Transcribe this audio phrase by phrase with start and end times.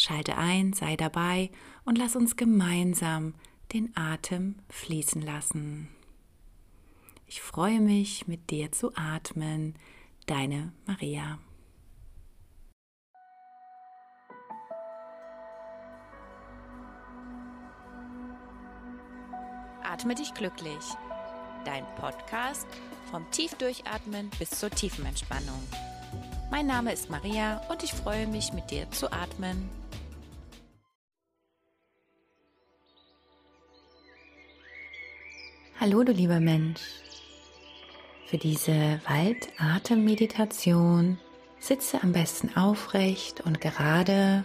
[0.00, 1.50] Schalte ein, sei dabei
[1.84, 3.34] und lass uns gemeinsam
[3.74, 5.90] den Atem fließen lassen.
[7.26, 9.74] Ich freue mich, mit dir zu atmen.
[10.24, 11.38] Deine Maria.
[19.82, 20.82] Atme dich glücklich.
[21.66, 22.66] Dein Podcast
[23.10, 25.62] vom Tiefdurchatmen bis zur tiefen Entspannung.
[26.50, 29.79] Mein Name ist Maria und ich freue mich, mit dir zu atmen.
[35.80, 36.82] Hallo du lieber Mensch.
[38.26, 41.18] Für diese Waldatemmeditation
[41.58, 44.44] sitze am besten aufrecht und gerade.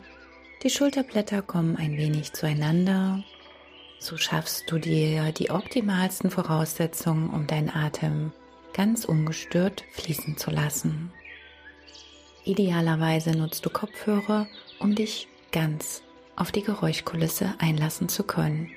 [0.63, 3.21] Die Schulterblätter kommen ein wenig zueinander.
[3.99, 8.31] So schaffst du dir die optimalsten Voraussetzungen, um deinen Atem
[8.71, 11.11] ganz ungestört fließen zu lassen.
[12.45, 14.47] Idealerweise nutzt du Kopfhörer,
[14.79, 16.01] um dich ganz
[16.37, 18.71] auf die Geräuschkulisse einlassen zu können.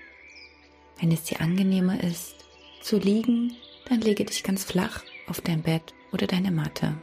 [0.98, 2.38] Wenn es dir angenehmer ist,
[2.81, 3.57] zu liegen,
[3.89, 6.95] dann lege dich ganz flach auf dein Bett oder deine Matte.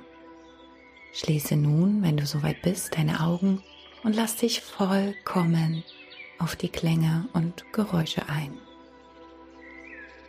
[1.13, 3.63] Schließe nun, wenn du soweit bist, deine Augen
[4.03, 5.83] und lass dich vollkommen
[6.39, 8.57] auf die Klänge und Geräusche ein.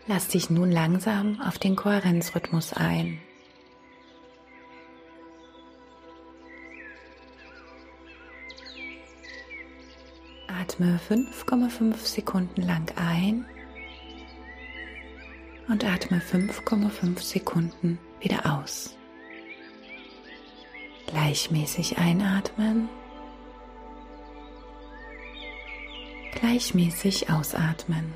[0.06, 3.20] Lass dich nun langsam auf den Kohärenzrhythmus ein.
[10.46, 13.46] Atme 5,5 Sekunden lang ein
[15.68, 18.96] und atme 5,5 Sekunden wieder aus.
[21.06, 22.88] Gleichmäßig einatmen,
[26.32, 28.12] gleichmäßig ausatmen.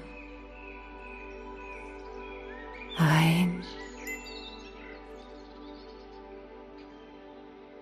[2.99, 3.65] Ein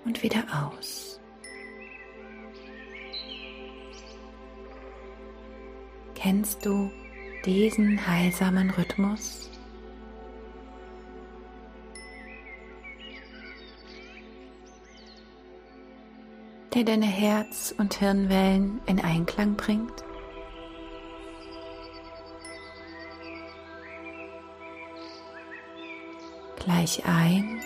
[0.04, 1.20] und wieder aus.
[6.14, 6.90] Kennst du
[7.44, 9.47] diesen heilsamen Rhythmus?
[16.78, 20.04] Der deine Herz- und Hirnwellen in Einklang bringt?
[26.56, 27.60] Gleich ein,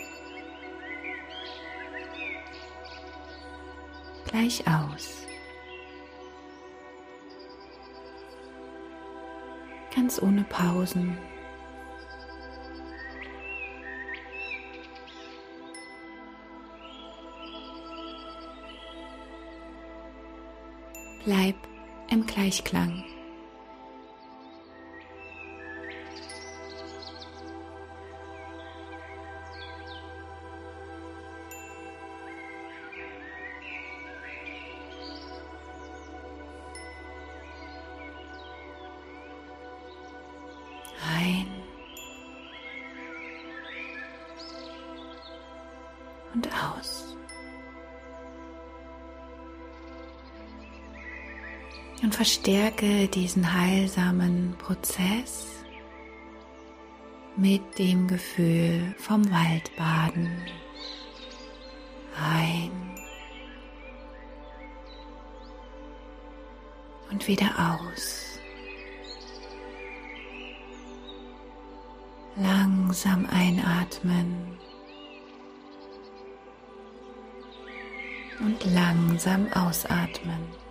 [4.25, 5.27] gleich aus.
[9.95, 11.19] Ganz ohne Pausen.
[22.13, 23.05] Im Gleichklang.
[52.23, 55.49] Verstärke diesen heilsamen Prozess
[57.35, 60.31] mit dem Gefühl vom Waldbaden.
[62.17, 62.71] Ein
[67.11, 68.39] und wieder aus.
[72.37, 74.57] Langsam einatmen
[78.39, 80.62] und langsam ausatmen.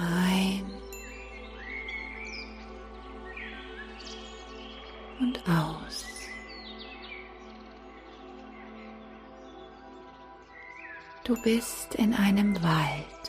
[0.00, 0.64] Ein
[5.20, 6.06] und aus.
[11.24, 13.19] Du bist in einem Wald.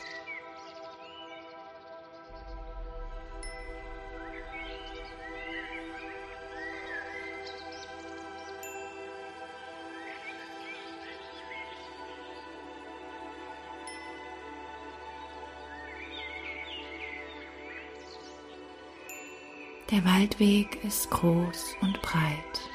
[19.92, 22.70] Der Waldweg ist groß und breit.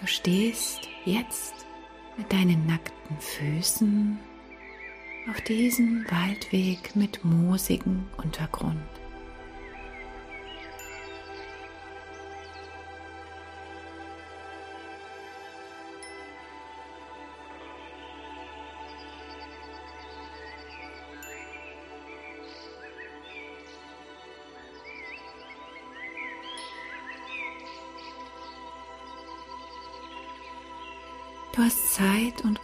[0.00, 1.66] Du stehst jetzt
[2.16, 4.18] mit deinen nackten Füßen
[5.30, 8.80] auf diesem Waldweg mit moosigem Untergrund.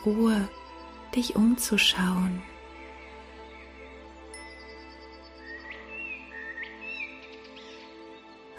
[0.05, 0.49] Ruhe,
[1.15, 2.43] dich umzuschauen.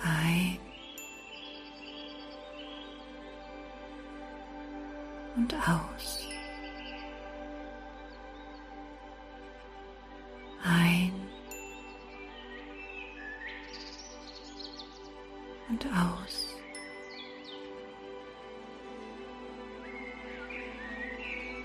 [0.03, 0.59] Ein
[5.35, 6.27] und aus.
[10.63, 11.11] Ein
[15.69, 16.50] und aus.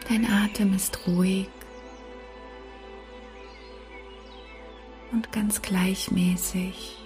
[0.09, 1.49] Dein Atem ist ruhig
[5.11, 7.06] und ganz gleichmäßig.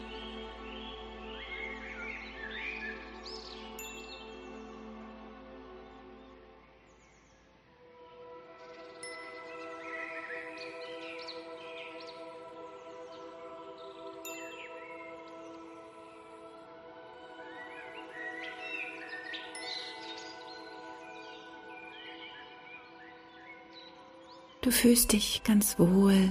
[24.71, 26.31] Du fühlst dich ganz wohl.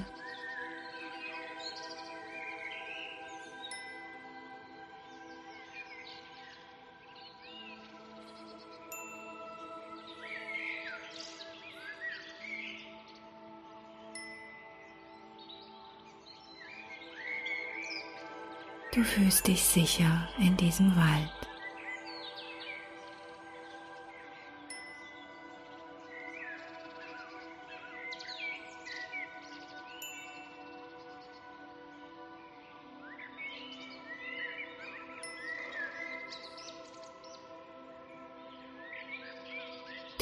[18.93, 21.58] Du fühlst dich sicher in diesem Wald.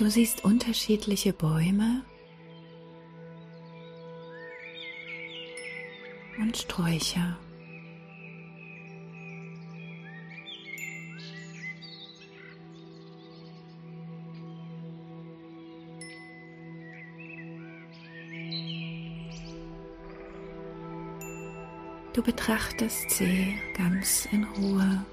[0.07, 2.01] Du siehst unterschiedliche Bäume
[6.39, 7.37] und Sträucher.
[22.13, 25.05] Du betrachtest sie ganz in Ruhe.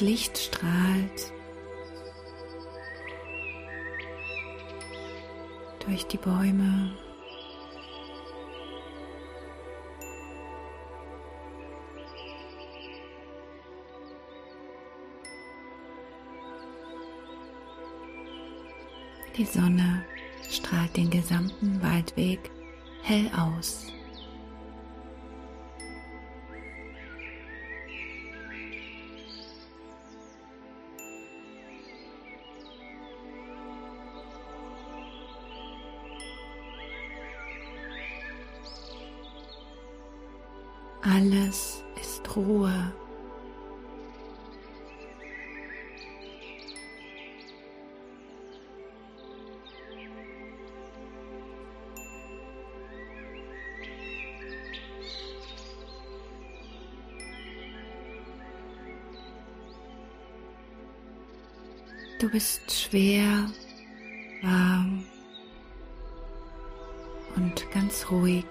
[0.00, 1.32] Licht strahlt
[5.84, 6.92] durch die Bäume.
[19.36, 20.04] Die Sonne
[20.50, 22.50] strahlt den gesamten Waldweg
[23.02, 23.86] hell aus.
[62.18, 63.48] Du bist schwer,
[64.42, 65.04] warm
[67.36, 68.44] und ganz ruhig.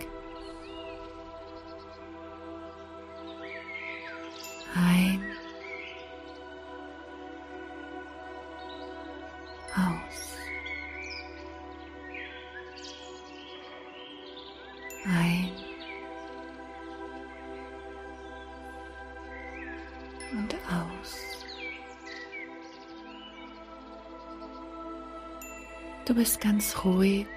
[26.18, 27.28] Bist ganz ruhig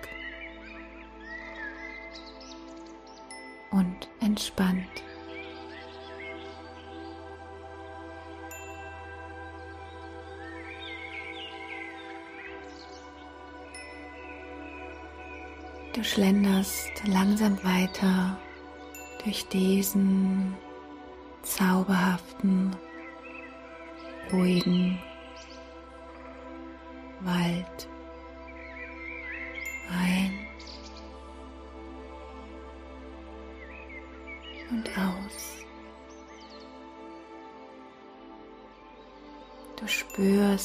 [3.71, 4.89] und entspannt.
[15.95, 18.39] Du schlenderst langsam weiter
[19.23, 20.57] durch diesen
[21.43, 22.75] zauberhaften,
[24.33, 24.99] ruhigen
[27.21, 27.91] Wald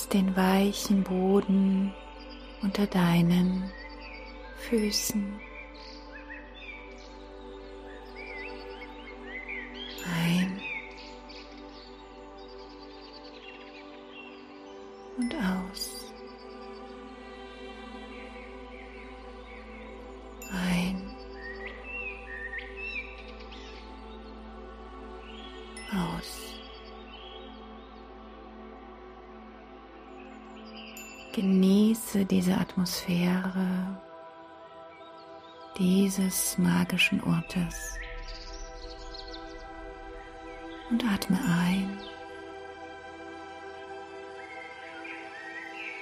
[0.06, 1.94] spürst den weichen Boden
[2.62, 3.72] unter deinen
[4.70, 5.40] Füßen.
[31.36, 33.68] Genieße diese Atmosphäre
[35.78, 38.00] dieses magischen Ortes
[40.90, 42.00] und atme ein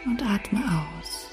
[0.06, 0.60] und atme
[1.02, 1.33] aus.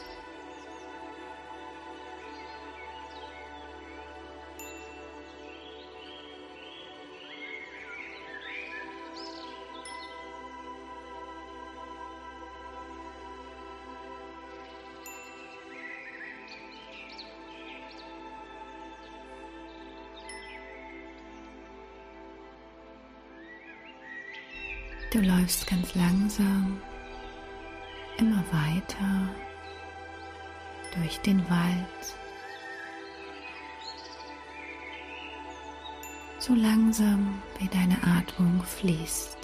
[25.12, 26.80] Du läufst ganz langsam
[28.18, 29.28] immer weiter
[30.94, 32.14] durch den Wald.
[36.38, 39.39] So langsam wie deine Atmung fließt.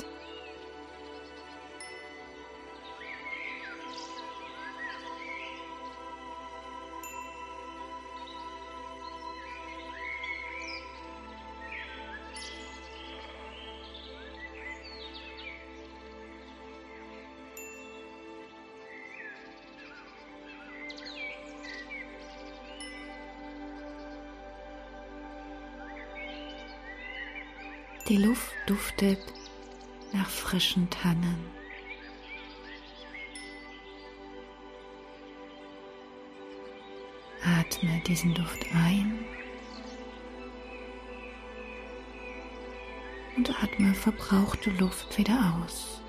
[28.08, 29.18] Die Luft duftet
[30.12, 31.44] nach frischen Tannen.
[37.42, 39.25] Atme diesen Duft ein
[43.36, 46.00] und atme verbrauchte Luft wieder aus.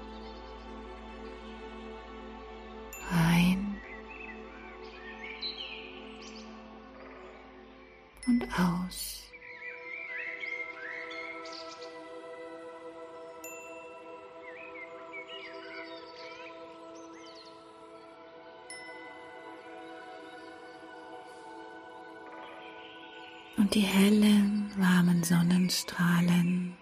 [23.67, 26.77] Und die hellen, warmen Sonnenstrahlen,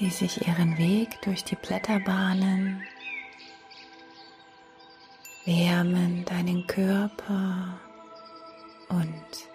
[0.00, 2.82] die sich ihren Weg durch die Blätter bahnen,
[5.44, 7.78] wärmen deinen Körper
[8.88, 9.46] und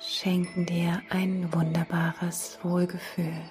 [0.00, 3.44] schenken dir ein wunderbares Wohlgefühl.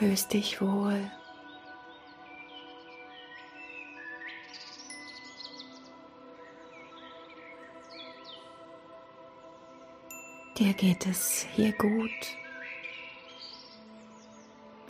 [0.00, 1.10] Fühlst dich wohl.
[10.56, 12.10] Dir geht es hier gut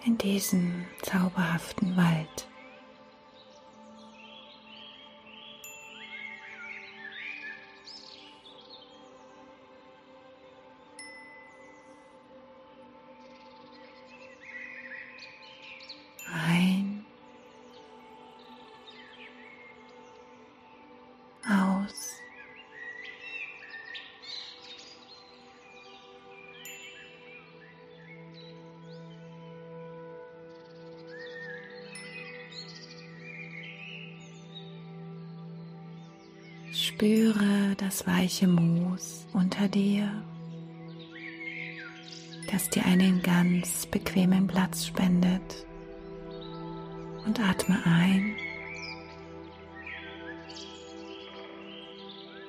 [0.05, 2.47] in diesem zauberhaften Wald.
[36.91, 40.11] Spüre das weiche Moos unter dir,
[42.51, 45.67] das dir einen ganz bequemen Platz spendet.
[47.25, 48.35] Und atme ein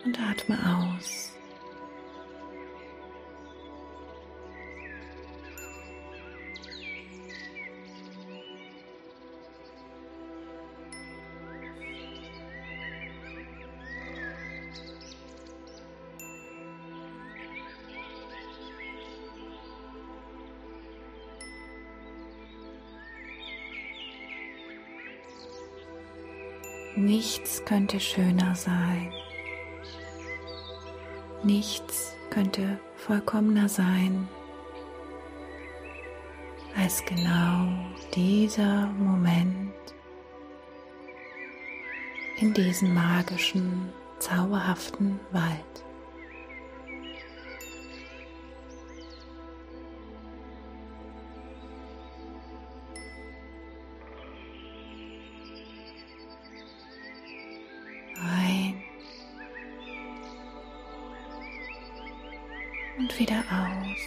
[0.03, 0.57] und atme
[0.97, 1.30] aus.
[27.21, 29.13] Nichts könnte schöner sein.
[31.43, 34.27] Nichts könnte vollkommener sein
[36.75, 37.67] als genau
[38.15, 39.71] dieser Moment
[42.37, 45.85] in diesem magischen, zauberhaften Wald.
[63.21, 63.97] Wieder aus.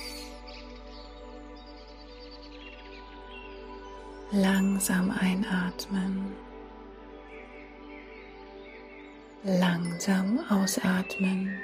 [4.33, 6.33] Langsam einatmen.
[9.44, 11.56] Langsam ausatmen.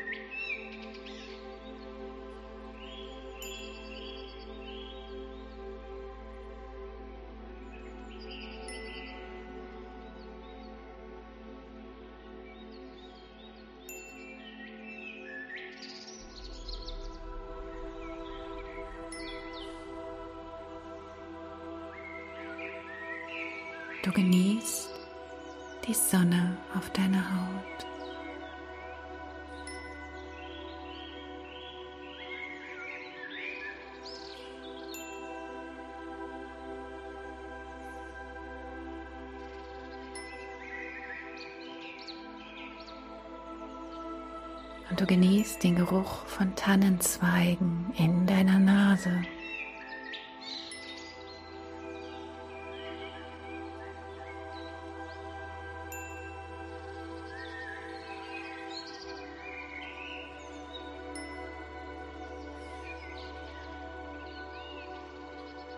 [45.10, 49.10] Genießt den Geruch von Tannenzweigen in deiner Nase.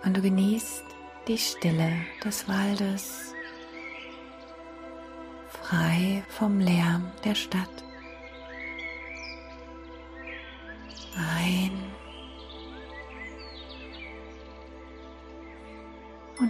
[0.05, 0.85] und du genießt
[1.27, 1.93] die Stille
[2.23, 3.33] des Waldes,
[5.49, 7.92] frei vom Lärm der Stadt.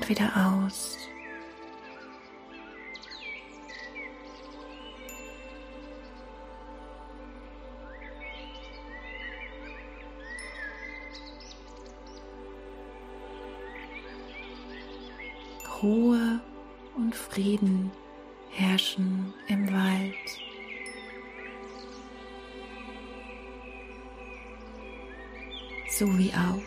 [0.02, 0.98] Und wieder aus.
[15.82, 16.40] Ruhe
[16.96, 17.90] und Frieden
[18.50, 20.14] herrschen im Wald.
[25.90, 26.62] So wie auch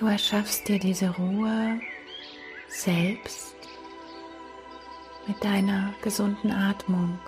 [0.00, 1.78] Du erschaffst dir diese Ruhe
[2.68, 3.54] selbst
[5.26, 7.18] mit deiner gesunden Atmung.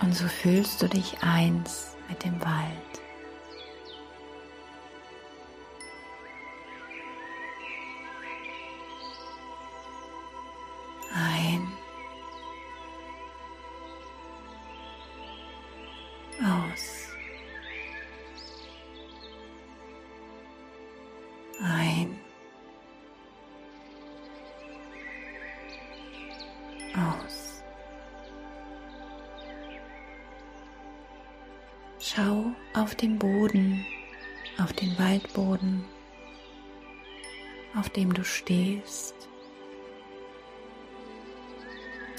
[0.00, 3.09] Und so fühlst du dich eins mit dem Wald.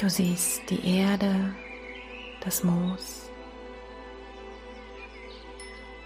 [0.01, 1.53] Du siehst die Erde,
[2.43, 3.29] das Moos,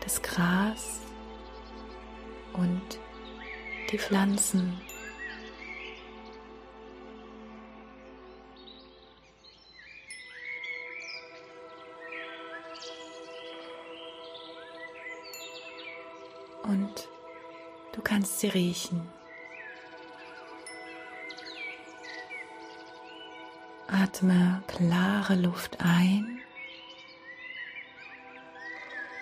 [0.01, 0.99] das Gras
[2.51, 2.99] und
[3.89, 4.77] die Pflanzen.
[16.63, 17.07] und
[17.93, 19.14] du kannst sie riechen.
[24.15, 26.39] Atme klare Luft ein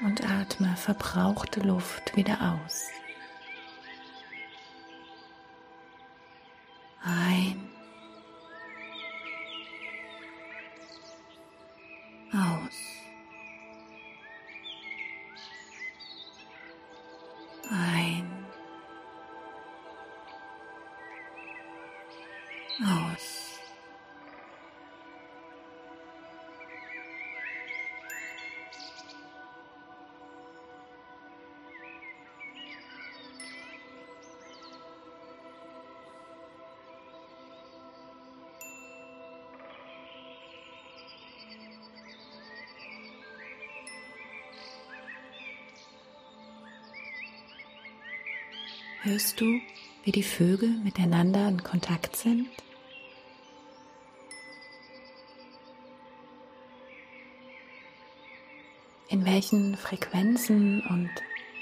[0.06, 2.89] und atme verbrauchte Luft wieder aus.
[7.03, 7.69] Ein.
[12.32, 12.77] Aus.
[17.71, 18.45] Ein.
[22.86, 23.42] Aus.
[49.05, 49.59] Hörst du,
[50.05, 52.47] wie die Vögel miteinander in Kontakt sind?
[59.09, 61.09] In welchen Frequenzen und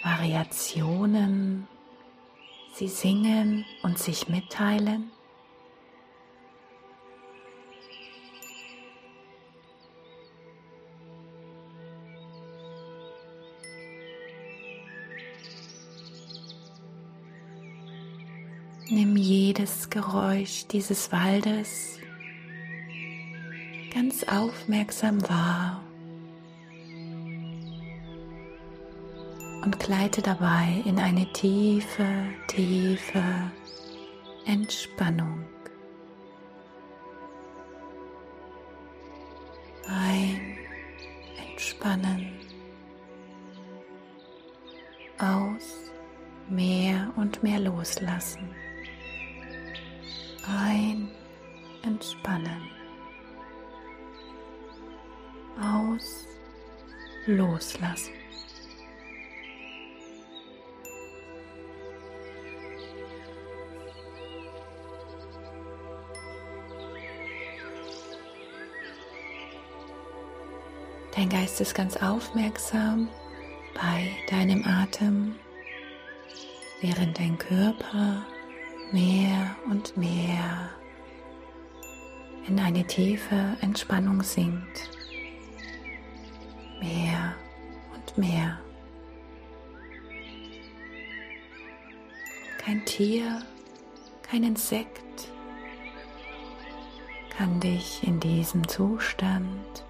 [0.04, 1.68] Variationen
[2.76, 5.10] sie singen und sich mitteilen?
[19.52, 22.00] Jedes Geräusch dieses Waldes
[23.94, 25.84] ganz aufmerksam wahr
[29.62, 32.08] und gleite dabei in eine tiefe,
[32.48, 33.22] tiefe
[34.46, 35.44] Entspannung.
[39.86, 40.58] Ein
[41.52, 42.40] Entspannen.
[45.20, 45.92] Aus,
[46.50, 48.61] mehr und mehr loslassen
[50.48, 51.10] ein,
[51.84, 52.62] entspannen,
[55.60, 56.26] aus,
[57.26, 58.14] loslassen.
[71.16, 73.10] Dein Geist ist ganz aufmerksam
[73.76, 75.36] bei deinem Atem,
[76.80, 78.26] während dein Körper
[78.92, 80.70] mehr und mehr
[82.48, 84.90] in eine tiefe Entspannung sinkt.
[86.80, 87.36] Mehr
[87.94, 88.60] und mehr.
[92.58, 93.42] Kein Tier,
[94.24, 95.32] kein Insekt
[97.30, 99.84] kann dich in diesem Zustand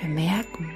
[0.00, 0.70] bemerken.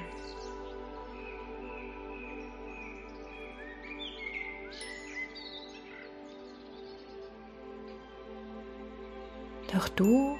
[9.80, 10.36] Doch du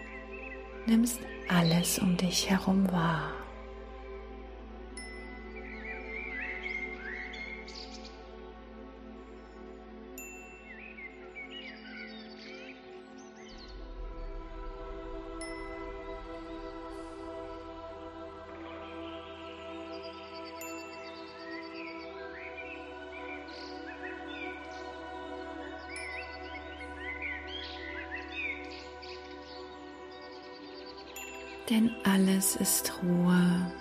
[0.85, 3.40] nimmst alles um dich herum wahr.
[31.71, 33.73] Denn alles ist Ruhe.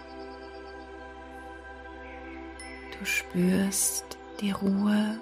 [2.97, 5.19] Du spürst die Ruhe,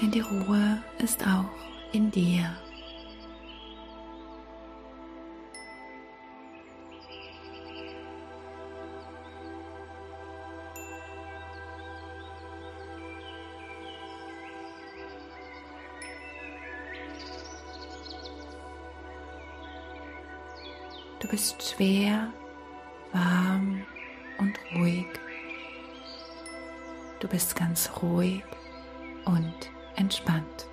[0.00, 1.50] denn die Ruhe ist auch
[1.92, 2.56] in dir.
[21.32, 22.30] Bist schwer,
[23.14, 23.86] warm
[24.36, 25.06] und ruhig.
[27.20, 28.44] Du bist ganz ruhig
[29.24, 29.54] und
[29.96, 30.66] entspannt.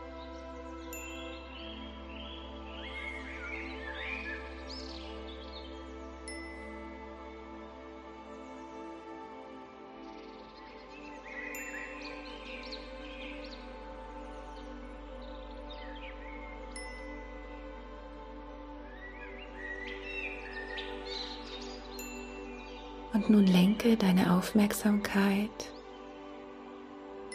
[23.79, 25.71] Lenke deine Aufmerksamkeit.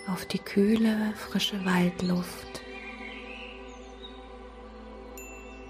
[0.09, 2.61] Auf die kühle, frische Waldluft,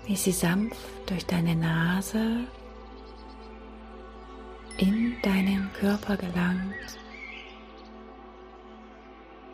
[0.07, 2.49] wie sie sanft durch deine Nase
[4.79, 6.75] in deinen Körper gelangt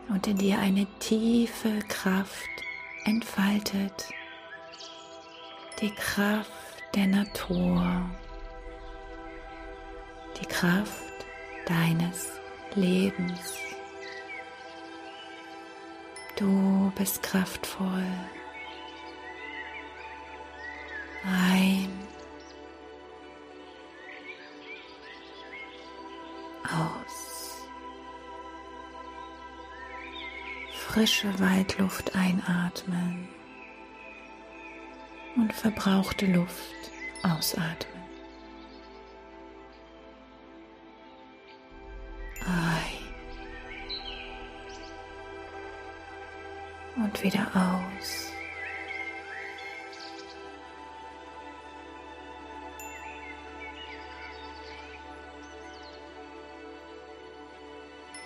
[0.09, 2.49] und in dir eine tiefe Kraft
[3.05, 4.09] entfaltet,
[5.83, 6.51] die Kraft
[6.95, 8.09] der Natur.
[10.41, 11.10] Die Kraft
[11.67, 12.33] deines
[12.75, 13.59] Lebens.
[16.37, 18.07] Du bist kraftvoll.
[21.25, 21.91] Ein.
[26.65, 27.69] Aus.
[30.73, 33.29] Frische Waldluft einatmen
[35.37, 36.91] und verbrauchte Luft
[37.23, 38.00] ausatmen.
[47.11, 48.33] Und wieder aus.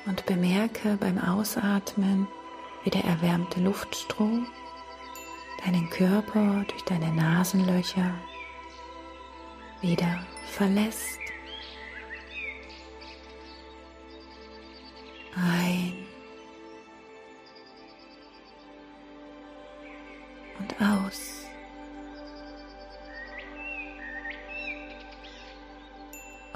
[0.07, 2.29] Und bemerke beim Ausatmen,
[2.83, 4.47] wie der erwärmte Luftstrom
[5.65, 8.15] deinen Körper durch deine Nasenlöcher
[9.81, 10.21] wieder
[10.53, 11.19] verlässt.
[15.37, 16.04] Ein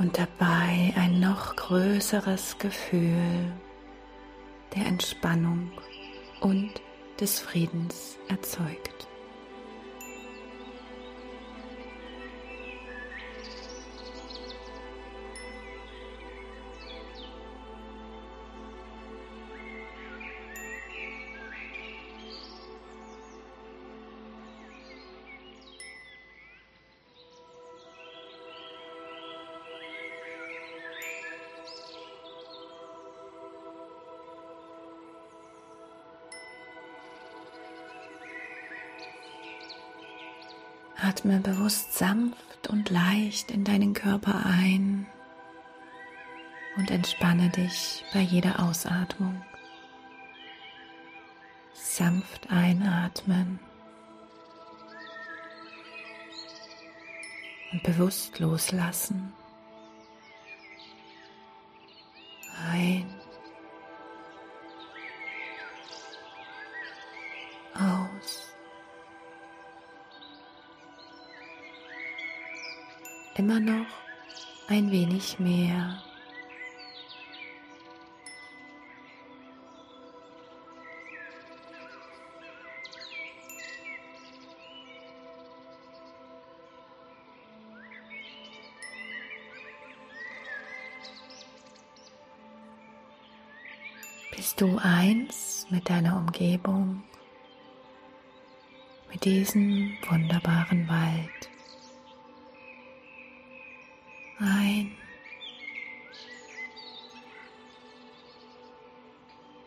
[0.08, 3.52] Und dabei ein noch größeres Gefühl
[4.74, 5.70] der Entspannung
[6.40, 6.80] und
[7.20, 9.07] des Friedens erzeugt.
[41.08, 45.06] Atme bewusst sanft und leicht in deinen Körper ein
[46.76, 49.40] und entspanne dich bei jeder Ausatmung.
[51.72, 53.58] Sanft einatmen
[57.72, 59.32] und bewusst loslassen.
[74.78, 76.00] Ein wenig mehr.
[94.30, 97.02] Bist du eins mit deiner Umgebung,
[99.10, 101.57] mit diesem wunderbaren Wald?
[104.40, 104.92] Ein.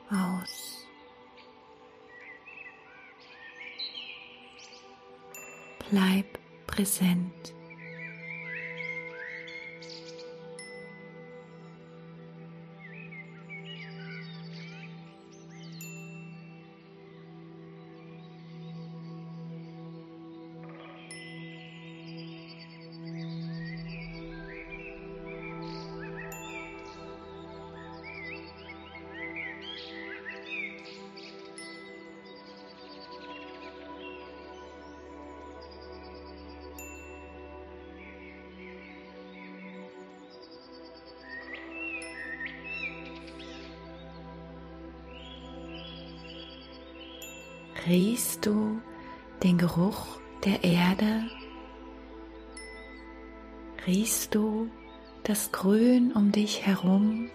[0.09, 0.85] Aus.
[5.89, 7.53] Bleib präsent.
[47.87, 48.79] Riechst du
[49.41, 51.23] den Geruch der Erde?
[53.87, 54.69] Riechst du
[55.23, 57.31] das Grün um dich herum?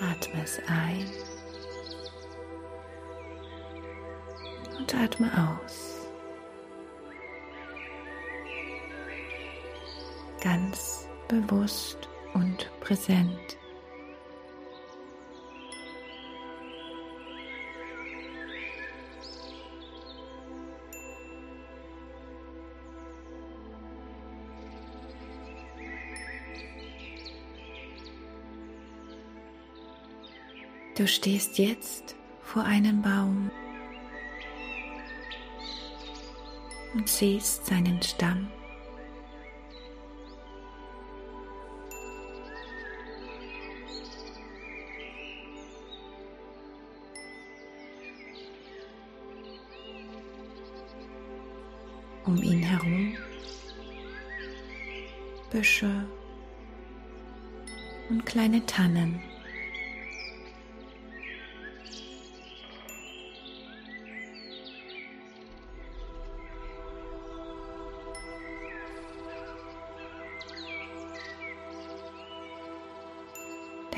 [0.00, 1.06] Atme es ein
[4.78, 6.08] und atme aus.
[10.42, 13.58] Ganz bewusst und präsent.
[31.02, 33.50] Du stehst jetzt vor einem Baum
[36.94, 38.46] und siehst seinen Stamm.
[52.24, 53.16] Um ihn herum
[55.50, 56.06] Büsche,
[58.08, 59.31] und kleine Tannen.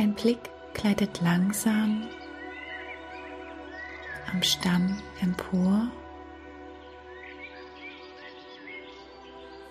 [0.04, 2.02] Dein Blick gleitet langsam
[4.30, 5.88] am Stamm empor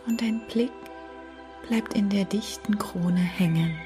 [0.07, 0.71] und dein Blick
[1.67, 3.77] bleibt in der dichten Krone hängen.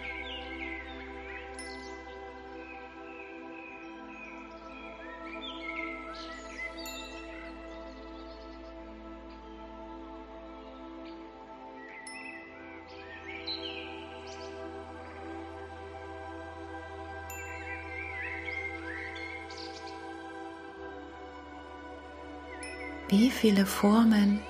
[23.37, 24.41] Viele Formen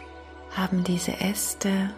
[0.56, 1.94] haben diese Äste?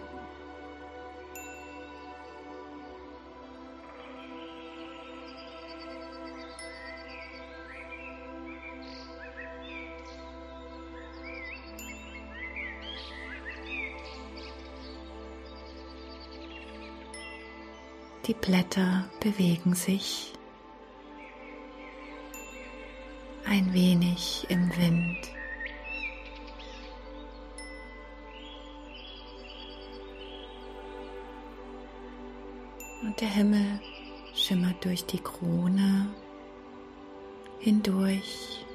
[18.26, 20.34] Die Blätter bewegen sich
[23.46, 25.39] ein wenig im Wind.
[33.02, 33.80] Und der Himmel
[34.34, 36.08] schimmert durch die Krone
[37.60, 38.66] hindurch.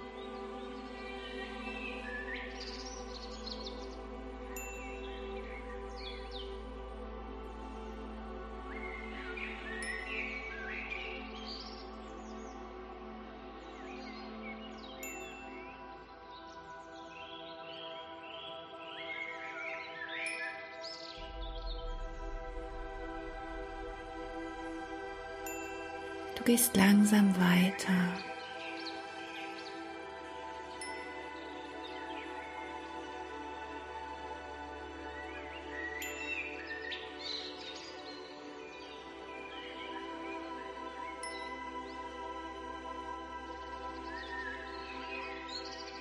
[26.54, 28.14] Gehst langsam weiter.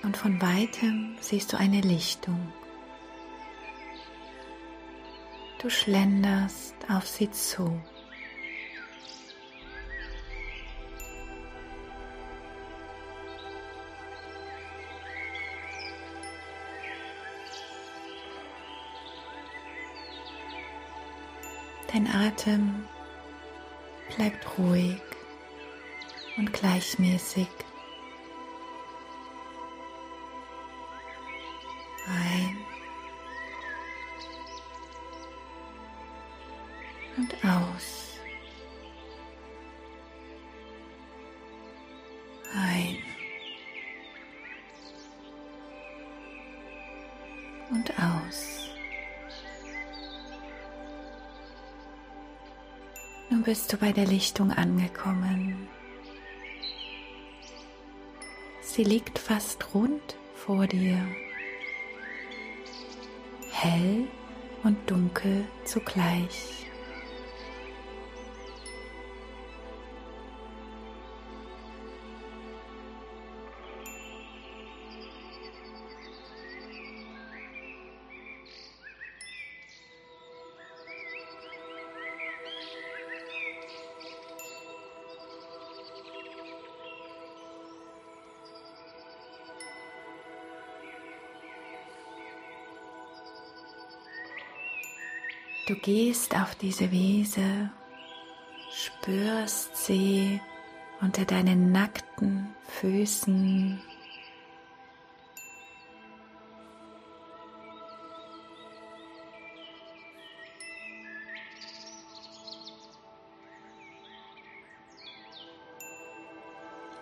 [0.04, 2.52] Und von weitem siehst du eine Lichtung.
[5.58, 7.76] Du schlenderst auf sie zu.
[22.04, 22.84] Dein Atem
[24.14, 25.00] bleibt ruhig
[26.36, 27.48] und gleichmäßig.
[32.06, 32.56] Ein
[37.16, 38.18] und aus.
[42.54, 42.98] Ein
[47.70, 48.63] und aus.
[53.44, 55.68] Bist du bei der Lichtung angekommen.
[58.62, 60.98] Sie liegt fast rund vor dir,
[63.52, 64.08] hell
[64.62, 66.63] und dunkel zugleich.
[95.84, 97.70] Gehst auf diese Wiese,
[98.72, 100.40] spürst sie
[101.02, 103.82] unter deinen nackten Füßen.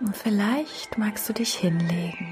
[0.01, 2.32] Und vielleicht magst du dich hinlegen.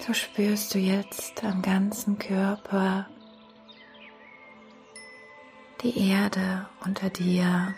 [0.00, 3.08] So spürst du jetzt am ganzen Körper
[5.82, 7.74] die Erde unter dir.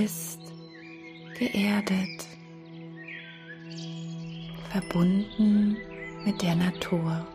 [0.00, 0.40] Bist
[1.36, 2.26] geerdet,
[4.70, 5.76] verbunden
[6.24, 7.26] mit der Natur.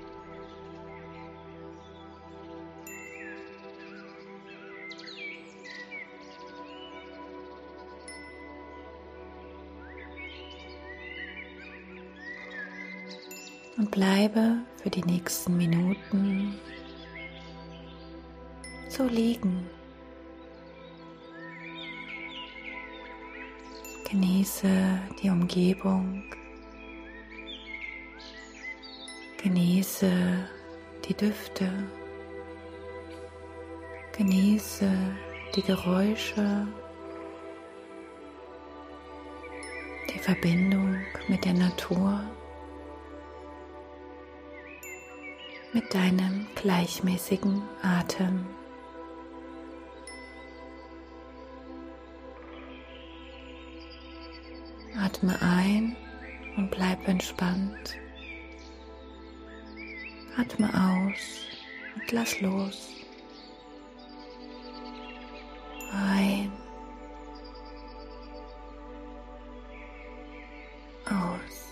[13.75, 16.55] Und bleibe für die nächsten Minuten
[18.87, 19.67] so liegen.
[24.13, 24.69] Genieße
[25.23, 26.21] die Umgebung.
[29.41, 30.47] Genieße
[31.03, 31.67] die Düfte.
[34.15, 34.87] Genieße
[35.55, 36.67] die Geräusche.
[40.13, 40.97] Die Verbindung
[41.27, 42.21] mit der Natur.
[45.73, 48.45] Mit deinem gleichmäßigen Atem.
[55.23, 55.95] Atme ein
[56.57, 57.95] und bleib entspannt.
[60.37, 61.45] Atme aus
[61.95, 62.89] und lass los.
[65.93, 66.51] Ein.
[71.05, 71.62] Aus.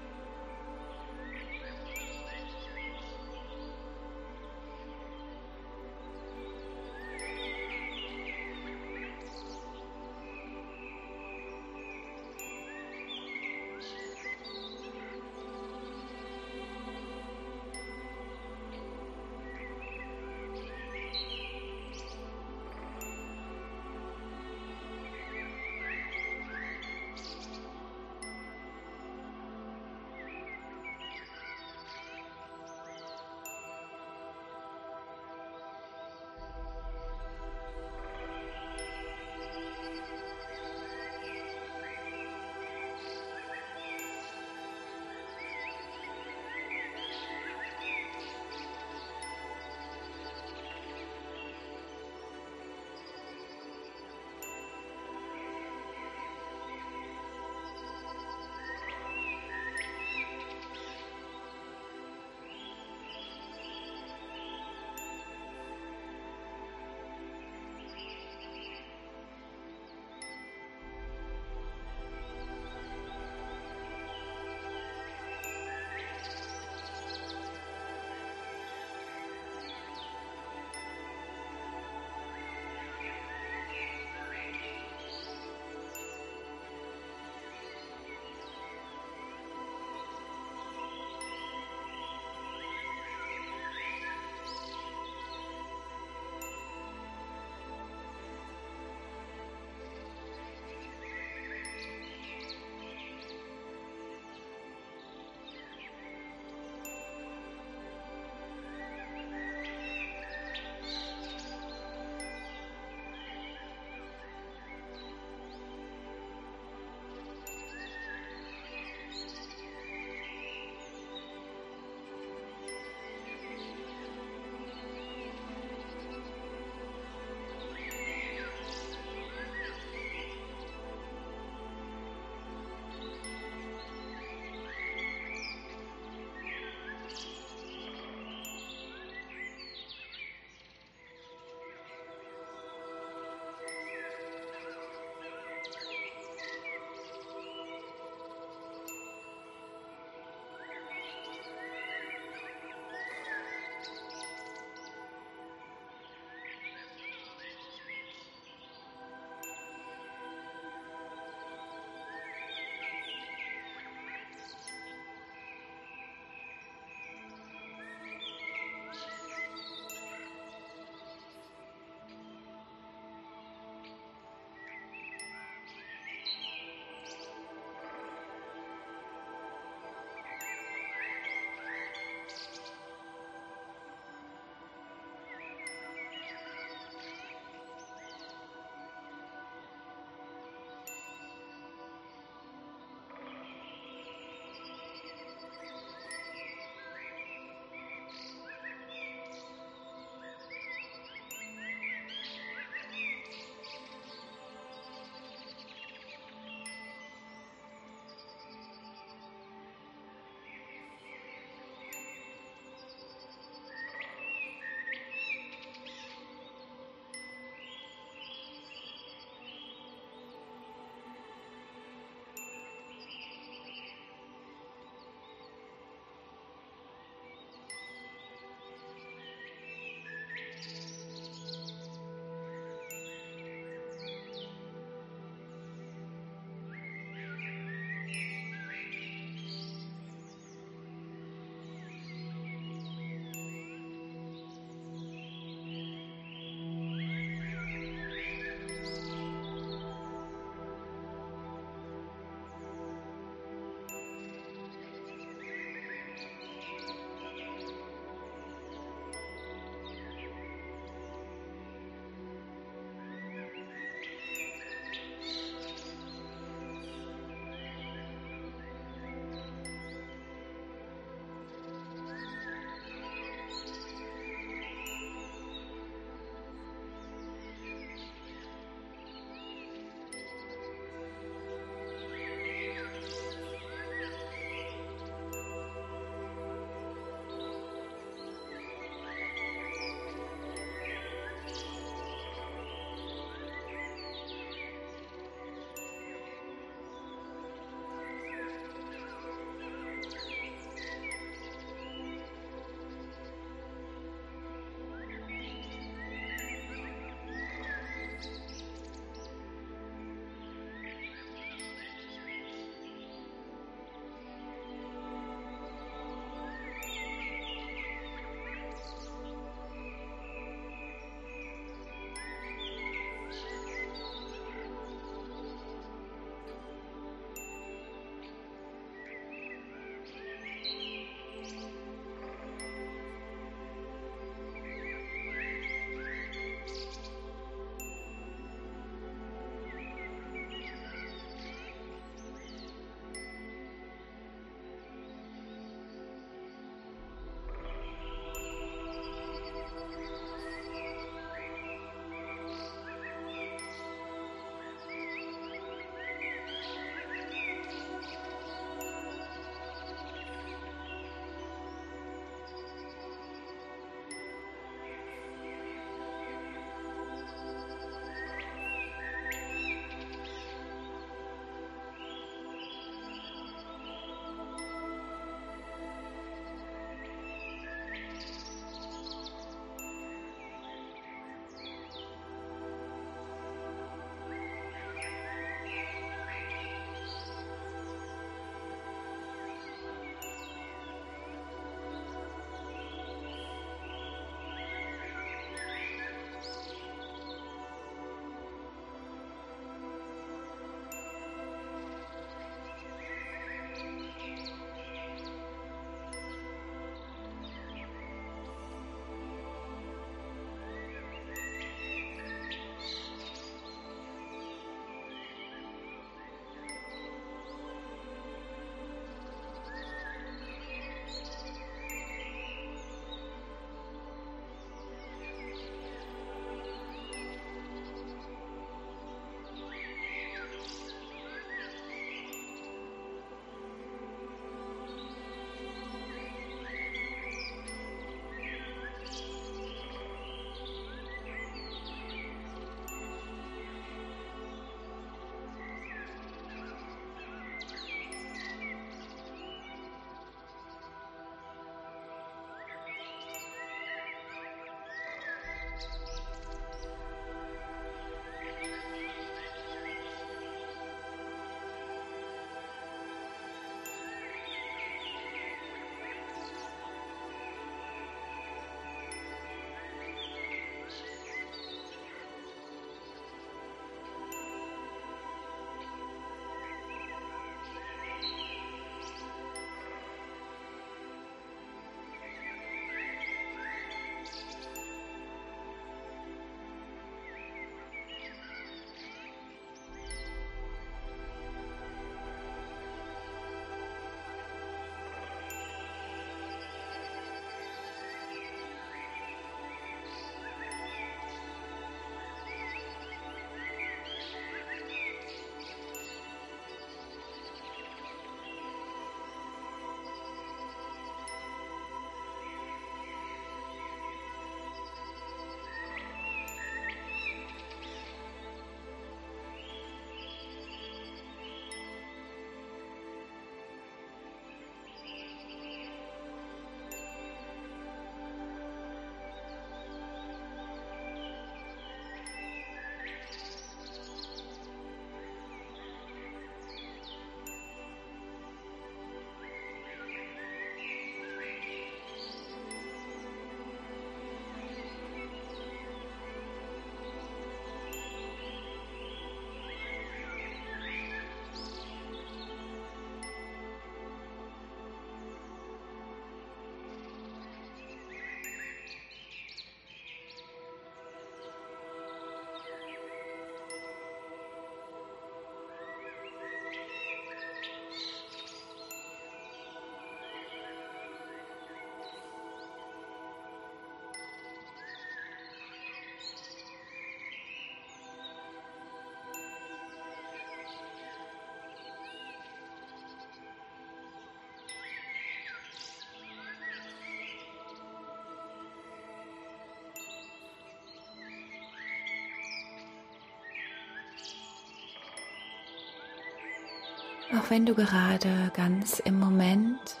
[597.34, 600.00] Auch wenn du gerade ganz im Moment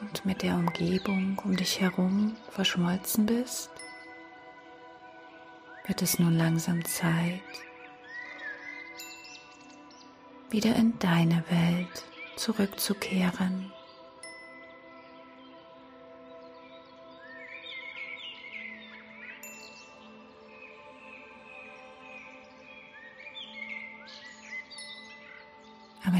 [0.00, 3.70] und mit der Umgebung um dich herum verschmolzen bist,
[5.86, 7.40] wird es nun langsam Zeit,
[10.50, 12.04] wieder in deine Welt
[12.36, 13.72] zurückzukehren.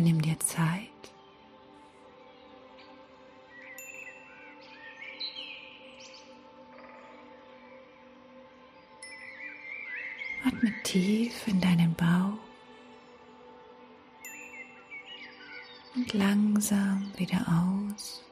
[0.02, 0.88] Nimm dir Zeit.
[10.44, 12.36] Atme tief in deinen Bauch
[15.94, 18.24] und langsam wieder aus.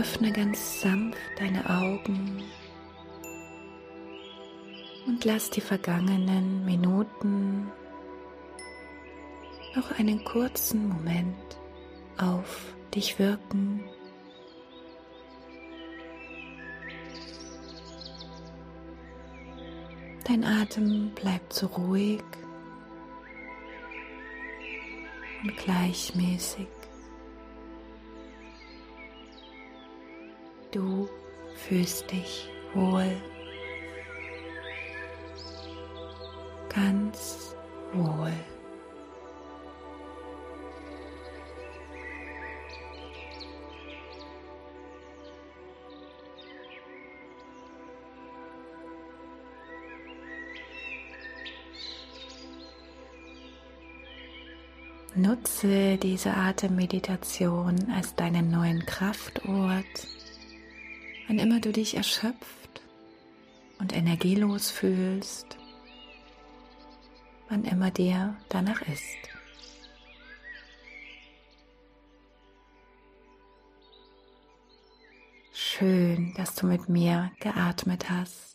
[0.00, 2.42] Öffne ganz sanft deine Augen
[5.06, 7.70] und lass die vergangenen Minuten
[9.76, 11.58] noch einen kurzen Moment
[12.16, 13.84] auf dich wirken.
[20.24, 22.22] Dein Atem bleibt so ruhig
[25.42, 26.79] und gleichmäßig.
[30.70, 31.08] Du
[31.56, 33.10] fühlst dich wohl.
[36.72, 37.56] Ganz
[37.92, 38.32] wohl.
[55.16, 60.06] Nutze diese Atemmeditation als deinen neuen Kraftort
[61.30, 62.82] Wann immer du dich erschöpft
[63.78, 65.56] und energielos fühlst,
[67.48, 69.16] wann immer dir danach ist.
[75.52, 78.49] Schön, dass du mit mir geatmet hast.